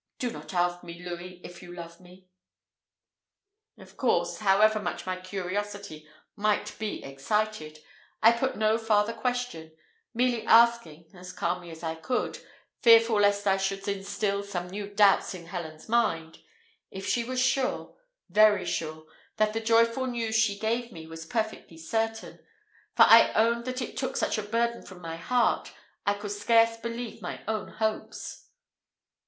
Do 0.17 0.31
not 0.31 0.51
ask 0.55 0.83
me, 0.83 0.99
Louis, 1.03 1.39
if 1.43 1.61
you 1.61 1.75
love 1.75 1.99
me." 1.99 2.25
Of 3.77 3.97
course, 3.97 4.39
however 4.39 4.79
much 4.79 5.05
my 5.05 5.15
curiosity 5.21 6.09
might 6.35 6.73
be 6.79 7.03
excited, 7.03 7.77
I 8.19 8.31
put 8.31 8.55
no 8.57 8.79
farther 8.79 9.13
question, 9.13 9.75
merely 10.15 10.43
asking, 10.47 11.11
as 11.13 11.31
calmly 11.31 11.69
as 11.69 11.83
I 11.83 11.93
could, 11.93 12.39
fearful 12.81 13.19
lest 13.19 13.45
I 13.45 13.57
should 13.57 13.87
instil 13.87 14.41
some 14.41 14.69
new 14.71 14.89
doubts 14.89 15.35
in 15.35 15.45
Helen's 15.45 15.87
mind, 15.87 16.39
if 16.89 17.05
she 17.07 17.23
was 17.23 17.39
sure, 17.39 17.95
very 18.27 18.65
sure, 18.65 19.05
that 19.37 19.53
the 19.53 19.59
joyful 19.61 20.07
news 20.07 20.33
she 20.35 20.57
gave 20.57 20.91
me 20.91 21.05
was 21.05 21.27
perfectly 21.27 21.77
certain; 21.77 22.39
for 22.95 23.03
I 23.03 23.31
owned 23.33 23.65
that 23.65 23.83
it 23.83 23.97
took 23.97 24.17
such 24.17 24.39
a 24.39 24.49
burden 24.49 24.81
from 24.81 24.99
my 24.99 25.17
heart, 25.17 25.71
I 26.07 26.15
could 26.15 26.31
scarce 26.31 26.75
believe 26.75 27.21
my 27.21 27.43
own 27.47 27.67
hopes. 27.73 28.47